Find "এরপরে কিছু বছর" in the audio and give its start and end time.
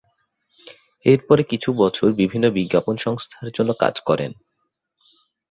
1.05-2.07